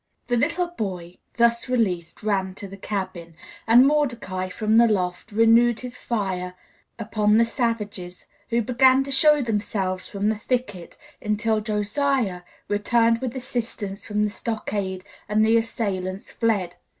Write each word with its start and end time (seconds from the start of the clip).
The 0.29 0.35
little 0.35 0.69
boy, 0.69 1.19
thus 1.37 1.69
released, 1.69 2.23
ran 2.23 2.55
to 2.55 2.67
the 2.67 2.75
cabin, 2.75 3.35
and 3.67 3.85
Mordecai, 3.85 4.49
from 4.49 4.77
the 4.77 4.87
loft, 4.87 5.31
renewed 5.31 5.81
his 5.81 5.95
fire 5.95 6.55
upon 6.97 7.37
the 7.37 7.45
savages, 7.45 8.25
who 8.49 8.63
began 8.63 9.03
to 9.03 9.11
show 9.11 9.43
themselves 9.43 10.09
from 10.09 10.29
the 10.29 10.39
thicket, 10.39 10.97
until 11.21 11.61
Josiah 11.61 12.41
returned 12.67 13.21
with 13.21 13.35
assistance 13.35 14.03
from 14.03 14.23
the 14.23 14.31
stockade, 14.31 15.05
and 15.29 15.45
the 15.45 15.55
assailants 15.55 16.31
fled. 16.31 16.77